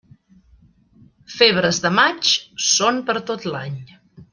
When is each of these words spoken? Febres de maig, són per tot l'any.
Febres 1.35 1.83
de 1.85 1.93
maig, 2.01 2.33
són 2.73 3.01
per 3.11 3.19
tot 3.33 3.51
l'any. 3.55 3.81